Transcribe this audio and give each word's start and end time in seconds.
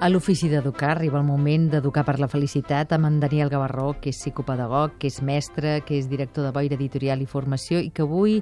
A 0.00 0.08
l'Ofici 0.08 0.48
d'Educar 0.48 0.94
arriba 0.94 1.18
el 1.20 1.26
moment 1.28 1.66
d'educar 1.68 2.06
per 2.08 2.14
la 2.16 2.26
felicitat 2.32 2.94
amb 2.96 3.04
en 3.04 3.18
Daniel 3.20 3.50
Gavarró, 3.52 3.90
que 4.00 4.08
és 4.08 4.16
psicopedagog, 4.16 4.94
que 4.96 5.10
és 5.10 5.18
mestre, 5.20 5.74
que 5.84 5.98
és 5.98 6.06
director 6.08 6.46
de 6.46 6.52
Boira 6.56 6.78
Editorial 6.78 7.20
i 7.20 7.26
Formació 7.28 7.82
i 7.84 7.90
que 7.92 8.06
avui 8.06 8.38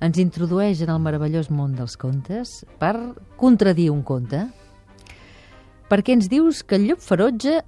ens 0.00 0.16
introdueix 0.16 0.80
en 0.80 0.94
el 0.94 1.02
meravellós 1.04 1.50
món 1.52 1.74
dels 1.76 1.98
contes 2.00 2.62
per 2.80 2.94
contradir 3.36 3.90
un 3.92 4.00
conte. 4.00 4.46
Perquè 5.92 6.16
ens 6.16 6.30
dius 6.32 6.62
que 6.64 6.78
el 6.80 6.88
llop 6.88 7.04
ferotge 7.04 7.58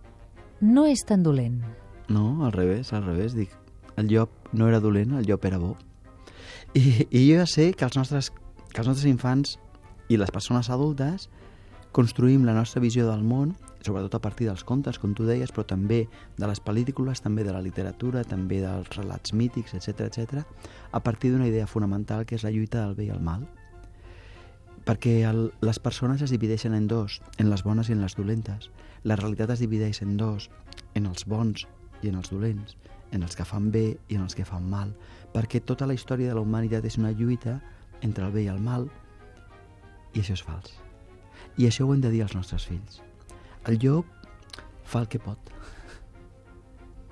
no 0.64 0.86
és 0.88 1.04
tan 1.04 1.20
dolent. 1.20 1.60
No, 2.08 2.46
al 2.46 2.56
revés, 2.56 2.94
al 2.96 3.04
revés. 3.04 3.36
Dic, 3.36 3.52
el 4.00 4.08
llop 4.08 4.32
no 4.56 4.72
era 4.72 4.80
dolent, 4.80 5.12
el 5.20 5.28
llop 5.28 5.44
era 5.44 5.60
bo. 5.60 5.74
I, 6.72 7.04
i 7.04 7.28
jo 7.28 7.36
ja 7.42 7.44
sé 7.44 7.74
que 7.76 7.84
els 7.84 8.00
nostres, 8.00 8.32
que 8.72 8.80
els 8.80 8.88
nostres 8.88 9.12
infants 9.12 9.58
i 10.08 10.16
les 10.16 10.32
persones 10.32 10.72
adultes 10.72 11.28
construïm 11.92 12.44
la 12.46 12.54
nostra 12.54 12.80
visió 12.82 13.06
del 13.08 13.22
món, 13.26 13.54
sobretot 13.84 14.14
a 14.14 14.20
partir 14.22 14.46
dels 14.48 14.64
contes, 14.64 14.98
com 15.00 15.14
tu 15.16 15.24
deies, 15.26 15.50
però 15.52 15.64
també 15.66 16.04
de 16.38 16.48
les 16.48 16.60
pel·lícules, 16.62 17.22
també 17.24 17.44
de 17.44 17.54
la 17.54 17.62
literatura, 17.64 18.24
també 18.24 18.60
dels 18.62 18.90
relats 18.96 19.32
mítics, 19.34 19.74
etc 19.74 20.06
etc, 20.06 20.44
a 20.92 21.00
partir 21.00 21.32
d'una 21.32 21.48
idea 21.48 21.66
fonamental 21.66 22.26
que 22.26 22.36
és 22.36 22.44
la 22.44 22.52
lluita 22.54 22.84
del 22.84 22.94
bé 22.98 23.08
i 23.08 23.14
el 23.14 23.24
mal. 23.24 23.46
Perquè 24.86 25.20
el, 25.28 25.50
les 25.60 25.78
persones 25.78 26.22
es 26.22 26.32
divideixen 26.32 26.74
en 26.74 26.86
dos, 26.88 27.20
en 27.38 27.50
les 27.50 27.64
bones 27.64 27.90
i 27.90 27.96
en 27.96 28.00
les 28.04 28.16
dolentes. 28.16 28.70
La 29.04 29.16
realitat 29.16 29.52
es 29.54 29.60
divideix 29.60 30.02
en 30.02 30.16
dos, 30.16 30.50
en 30.94 31.06
els 31.06 31.26
bons 31.28 31.66
i 32.02 32.08
en 32.08 32.20
els 32.20 32.30
dolents, 32.32 32.76
en 33.12 33.22
els 33.22 33.36
que 33.36 33.44
fan 33.44 33.70
bé 33.70 33.84
i 34.08 34.16
en 34.16 34.24
els 34.24 34.36
que 34.36 34.46
fan 34.48 34.68
mal, 34.68 34.94
perquè 35.34 35.60
tota 35.64 35.86
la 35.86 35.96
història 35.96 36.30
de 36.30 36.38
la 36.38 36.44
humanitat 36.44 36.86
és 36.86 36.98
una 36.98 37.12
lluita 37.12 37.60
entre 38.00 38.26
el 38.26 38.32
bé 38.32 38.46
i 38.46 38.52
el 38.52 38.62
mal, 38.62 38.88
i 40.14 40.22
això 40.22 40.34
és 40.38 40.46
fals. 40.46 40.89
I 41.58 41.66
això 41.66 41.86
ho 41.86 41.94
hem 41.94 42.00
de 42.00 42.10
dir 42.10 42.22
als 42.22 42.34
nostres 42.36 42.66
fills. 42.68 43.00
El 43.66 43.78
llop 43.82 44.06
fa 44.84 45.02
el 45.02 45.08
que 45.08 45.18
pot. 45.18 45.38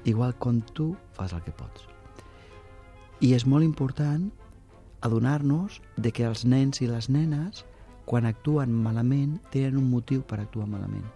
Igual 0.05 0.37
com 0.39 0.61
tu 0.63 0.95
fas 1.13 1.35
el 1.37 1.43
que 1.45 1.53
pots. 1.53 1.85
I 3.21 3.35
és 3.35 3.45
molt 3.47 3.67
important 3.67 4.29
adonar-nos 5.03 5.81
de 5.97 6.13
que 6.15 6.27
els 6.27 6.45
nens 6.47 6.83
i 6.83 6.89
les 6.91 7.09
nenes, 7.11 7.65
quan 8.07 8.27
actuen 8.27 8.73
malament, 8.73 9.39
tenen 9.53 9.79
un 9.79 9.91
motiu 9.91 10.23
per 10.23 10.41
actuar 10.41 10.69
malament. 10.71 11.07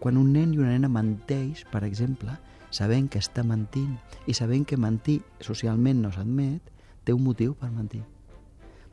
Quan 0.00 0.16
un 0.16 0.32
nen 0.32 0.54
i 0.54 0.58
una 0.58 0.72
nena 0.72 0.88
menteix, 0.88 1.66
per 1.70 1.84
exemple, 1.84 2.34
sabent 2.70 3.10
que 3.12 3.20
està 3.20 3.44
mentint 3.44 3.98
i 4.26 4.34
sabent 4.34 4.64
que 4.64 4.80
mentir 4.80 5.20
socialment 5.44 6.00
no 6.02 6.12
s'admet, 6.14 6.62
té 7.04 7.12
un 7.12 7.24
motiu 7.24 7.54
per 7.54 7.70
mentir. 7.70 8.02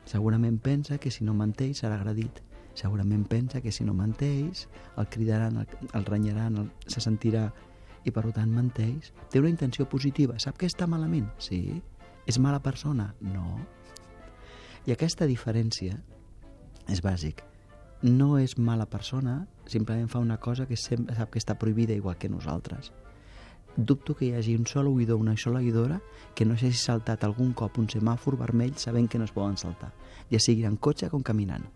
Segurament 0.08 0.58
pensa 0.60 0.98
que 0.98 1.10
si 1.10 1.24
no 1.24 1.34
menteix 1.36 1.80
serà 1.82 1.98
agredit 1.98 2.42
segurament 2.78 3.24
pensa 3.26 3.60
que 3.60 3.72
si 3.72 3.84
no 3.84 3.94
menteix, 3.94 4.66
el 4.96 5.08
cridaran, 5.10 5.58
el, 5.58 5.88
el 5.98 6.04
renyaran, 6.06 6.60
el, 6.62 6.68
se 6.86 7.02
sentirà 7.02 7.48
i 8.06 8.12
per 8.14 8.28
tant 8.36 8.52
menteix. 8.54 9.10
Té 9.32 9.42
una 9.42 9.50
intenció 9.50 9.88
positiva. 9.90 10.38
Sap 10.38 10.58
que 10.60 10.68
està 10.70 10.86
malament? 10.86 11.26
Sí. 11.42 11.80
És 12.28 12.38
mala 12.38 12.62
persona? 12.62 13.10
No. 13.24 13.58
I 14.86 14.94
aquesta 14.94 15.26
diferència 15.26 15.98
és 16.88 17.02
bàsic. 17.04 17.42
No 18.06 18.36
és 18.38 18.54
mala 18.62 18.86
persona, 18.86 19.40
simplement 19.66 20.06
fa 20.08 20.22
una 20.22 20.38
cosa 20.38 20.68
que 20.68 20.78
sempre 20.78 21.16
sap 21.18 21.34
que 21.34 21.42
està 21.42 21.58
prohibida 21.58 21.96
igual 21.98 22.16
que 22.16 22.30
nosaltres. 22.30 22.92
Dubto 23.76 24.14
que 24.14 24.28
hi 24.28 24.32
hagi 24.38 24.54
un 24.58 24.66
sol 24.66 24.86
oïdor 24.90 25.18
o 25.18 25.22
una 25.22 25.36
sola 25.36 25.58
oïdora 25.58 25.98
que 26.34 26.46
no 26.46 26.54
s'hagi 26.54 26.78
saltat 26.78 27.26
algun 27.26 27.52
cop 27.58 27.78
un 27.78 27.90
semàfor 27.90 28.38
vermell 28.38 28.78
sabent 28.78 29.10
que 29.10 29.18
no 29.18 29.26
es 29.26 29.34
poden 29.34 29.58
saltar, 29.58 29.92
ja 30.30 30.40
sigui 30.42 30.66
en 30.66 30.78
cotxe 30.78 31.10
com 31.10 31.22
caminant 31.26 31.66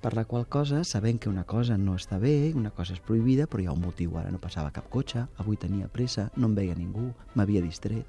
per 0.00 0.14
la 0.14 0.24
qual 0.24 0.46
cosa, 0.46 0.84
sabent 0.84 1.18
que 1.18 1.28
una 1.28 1.44
cosa 1.44 1.76
no 1.76 1.96
està 1.98 2.18
bé, 2.22 2.52
una 2.54 2.70
cosa 2.70 2.94
és 2.94 3.00
prohibida, 3.02 3.48
però 3.50 3.62
hi 3.62 3.66
ha 3.66 3.74
un 3.74 3.82
motiu, 3.82 4.14
ara 4.18 4.30
no 4.30 4.38
passava 4.38 4.70
cap 4.70 4.86
cotxe, 4.92 5.24
avui 5.42 5.58
tenia 5.58 5.88
pressa, 5.90 6.28
no 6.36 6.46
em 6.46 6.54
veia 6.54 6.76
ningú, 6.78 7.10
m'havia 7.34 7.62
distret. 7.64 8.06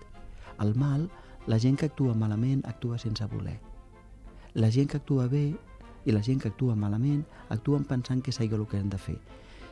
El 0.61 0.75
mal, 0.77 1.07
la 1.47 1.57
gent 1.57 1.79
que 1.79 1.89
actua 1.89 2.13
malament 2.13 2.61
actua 2.69 2.99
sense 3.01 3.25
voler. 3.31 3.57
La 4.53 4.69
gent 4.69 4.89
que 4.91 4.99
actua 5.01 5.25
bé 5.31 5.55
i 6.05 6.13
la 6.13 6.21
gent 6.21 6.41
que 6.41 6.51
actua 6.53 6.75
malament 6.75 7.23
actuen 7.49 7.85
pensant 7.89 8.21
que 8.21 8.29
és 8.29 8.39
allò 8.39 8.61
el 8.61 8.67
que 8.69 8.77
han 8.77 8.89
de 8.93 9.01
fer. 9.01 9.17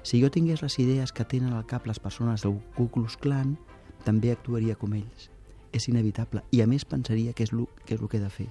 Si 0.02 0.22
jo 0.22 0.32
tingués 0.34 0.64
les 0.64 0.80
idees 0.80 1.12
que 1.12 1.26
tenen 1.26 1.54
al 1.54 1.66
cap 1.70 1.86
les 1.86 2.00
persones 2.00 2.42
del 2.42 2.58
Ku 2.76 2.88
Klux 2.90 3.18
Klan, 3.22 3.58
també 4.06 4.32
actuaria 4.32 4.76
com 4.76 4.94
ells. 4.98 5.30
És 5.76 5.90
inevitable. 5.92 6.42
I 6.50 6.64
a 6.64 6.68
més 6.68 6.86
pensaria 6.86 7.34
que 7.34 7.44
és 7.44 7.54
el 7.54 7.68
que, 7.84 7.94
és 7.94 8.02
el 8.02 8.08
que 8.08 8.18
he 8.18 8.24
de 8.24 8.30
fer. 8.32 8.48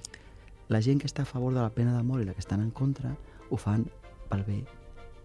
La 0.69 0.79
gent 0.85 1.01
que 1.01 1.07
està 1.09 1.23
a 1.23 1.29
favor 1.29 1.53
de 1.55 1.63
la 1.63 1.73
pena 1.73 1.95
de 1.97 2.03
mort 2.03 2.23
i 2.23 2.27
la 2.27 2.35
que 2.35 2.43
estan 2.43 2.61
en 2.61 2.71
contra 2.71 3.15
ho 3.49 3.57
fan 3.57 3.85
pel 4.29 4.43
bé 4.47 4.61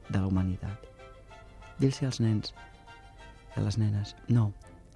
de 0.09 0.19
la 0.19 0.27
humanitat. 0.27 0.89
Dir-se 1.79 2.07
als 2.07 2.21
nens 2.21 2.53
i 3.57 3.61
a 3.61 3.65
les 3.65 3.79
nenes, 3.79 4.15
no, 4.29 4.53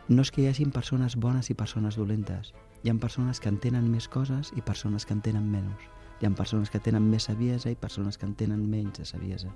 no 0.09 0.23
és 0.23 0.31
que 0.31 0.45
hi 0.45 0.49
hagin 0.51 0.71
persones 0.71 1.17
bones 1.19 1.51
i 1.51 1.55
persones 1.59 1.97
dolentes. 1.99 2.53
Hi 2.85 2.93
ha 2.93 2.95
persones 3.03 3.41
que 3.43 3.51
entenen 3.51 3.89
més 3.91 4.07
coses 4.07 4.53
i 4.55 4.63
persones 4.63 5.07
que 5.07 5.17
entenen 5.17 5.49
menys. 5.51 5.89
Hi 6.21 6.29
ha 6.29 6.31
persones 6.39 6.71
que 6.71 6.81
tenen 6.81 7.09
més 7.11 7.27
saviesa 7.27 7.73
i 7.73 7.77
persones 7.77 8.17
que 8.17 8.27
en 8.29 8.37
tenen 8.39 8.63
menys 8.71 9.01
de 9.01 9.07
saviesa. 9.09 9.51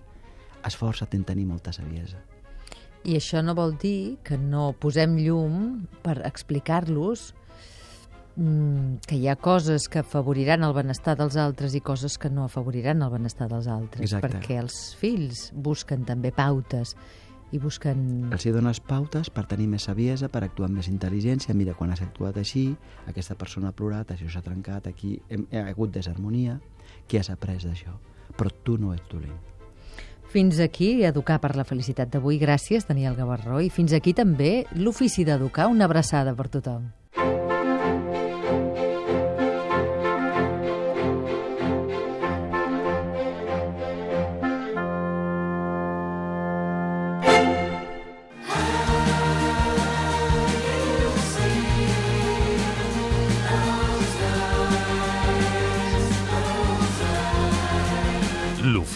Esforça't 0.66 1.14
en 1.16 1.24
tenir 1.24 1.46
molta 1.46 1.72
saviesa. 1.72 2.18
I 3.06 3.14
això 3.16 3.40
no 3.40 3.54
vol 3.56 3.76
dir 3.80 4.18
que 4.26 4.36
no 4.36 4.72
posem 4.76 5.14
llum 5.22 5.86
per 6.02 6.18
explicar-los 6.26 7.30
mm, 8.40 9.06
que 9.06 9.16
hi 9.20 9.28
ha 9.28 9.36
coses 9.36 9.88
que 9.92 10.00
afavoriran 10.00 10.64
el 10.64 10.74
benestar 10.74 11.16
dels 11.18 11.36
altres 11.36 11.76
i 11.76 11.82
coses 11.84 12.16
que 12.18 12.30
no 12.32 12.46
afavoriran 12.48 13.04
el 13.04 13.12
benestar 13.12 13.50
dels 13.52 13.68
altres. 13.70 14.02
Exacte. 14.08 14.32
Perquè 14.32 14.58
els 14.62 14.78
fills 14.98 15.50
busquen 15.54 16.06
també 16.08 16.32
pautes 16.32 16.96
i 17.52 17.58
busquen... 17.58 18.30
Els 18.32 18.46
hi 18.46 18.54
dones 18.54 18.80
pautes 18.80 19.30
per 19.34 19.44
tenir 19.50 19.66
més 19.70 19.86
saviesa, 19.88 20.30
per 20.30 20.44
actuar 20.46 20.70
amb 20.70 20.80
més 20.80 20.88
intel·ligència. 20.90 21.54
Mira, 21.58 21.74
quan 21.78 21.92
has 21.92 22.02
actuat 22.04 22.38
així, 22.40 22.68
aquesta 23.10 23.36
persona 23.38 23.70
ha 23.70 23.76
plorat, 23.76 24.14
això 24.14 24.30
s'ha 24.30 24.44
trencat, 24.46 24.86
aquí 24.90 25.16
hem, 25.28 25.46
ha 25.52 25.66
hagut 25.70 25.92
desharmonia. 25.94 26.60
Què 27.10 27.20
has 27.20 27.30
après 27.30 27.58
d'això? 27.62 27.96
Però 28.38 28.52
tu 28.64 28.78
no 28.78 28.94
ets 28.94 29.08
dolent. 29.10 29.38
Fins 30.30 30.60
aquí 30.62 31.02
Educar 31.02 31.40
per 31.42 31.56
la 31.58 31.66
Felicitat 31.66 32.12
d'avui. 32.12 32.38
Gràcies, 32.38 32.86
Daniel 32.86 33.18
Gavarró. 33.18 33.58
I 33.58 33.66
fins 33.74 33.90
aquí 33.96 34.14
també 34.14 34.64
l'Ofici 34.78 35.26
d'Educar. 35.26 35.66
Una 35.66 35.90
abraçada 35.90 36.36
per 36.38 36.46
tothom. 36.54 36.86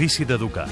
L'ofici 0.04 0.26
d'educar. 0.26 0.68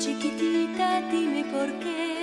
Chiquitita, 0.00 1.02
dime 1.08 1.44
por 1.52 1.70
qué 1.78 2.13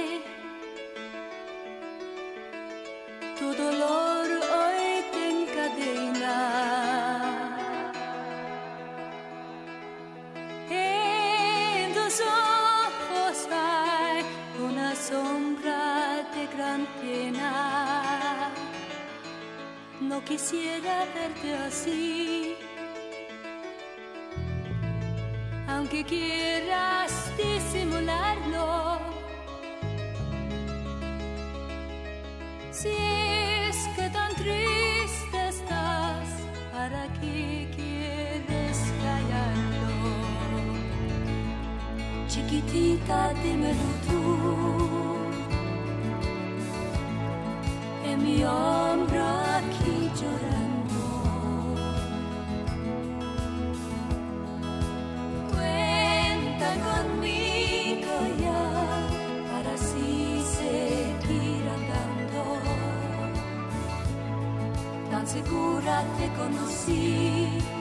gran 16.56 16.86
pena. 17.02 18.52
No 20.00 20.24
quisiera 20.24 21.06
verte 21.16 21.54
así. 21.56 22.58
aunque 25.82 26.04
quieras 26.04 27.12
disimularlo. 27.38 29.00
Si 32.72 32.90
es 32.90 33.78
que 33.96 34.10
tan 34.10 34.34
triste 34.36 35.48
estás, 35.50 36.28
¿para 36.72 37.04
qué 37.20 37.68
quieres 37.76 38.78
callarlo? 39.04 39.90
Chiquitita, 42.28 43.34
dímelo 43.44 43.90
tú. 44.08 44.61
mi 48.32 48.44
hombro 48.44 49.26
aquí 49.58 50.10
llorando. 50.20 51.02
Cuenta 55.52 56.70
conmigo 56.88 58.14
ya 58.44 58.64
para 59.52 59.74
así 59.74 60.44
seguir 60.58 61.64
andando. 61.78 62.42
Tan 65.12 65.28
segura 65.28 66.04
te 66.18 66.28
conocí. 66.40 67.81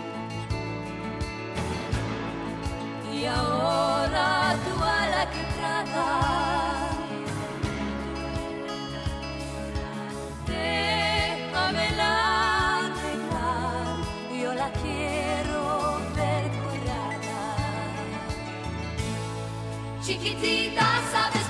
Chiquitita, 20.10 20.82
sabes 21.12 21.49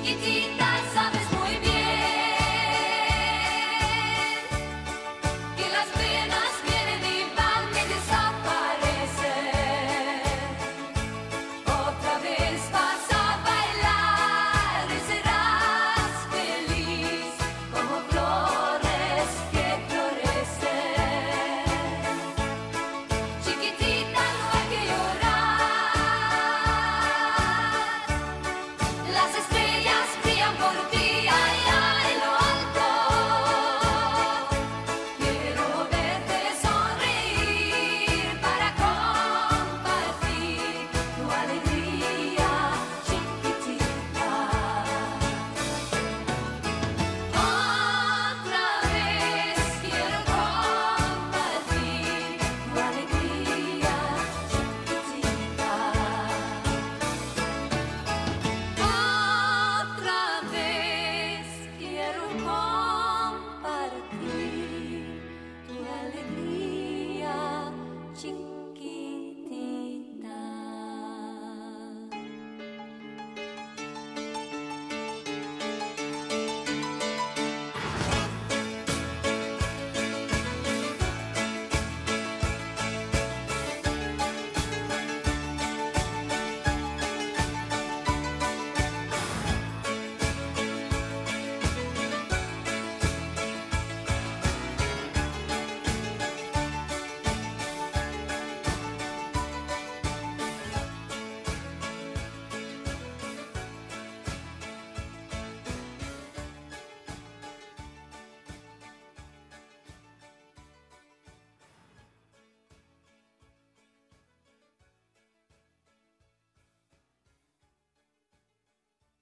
chiquitita. 0.00 0.77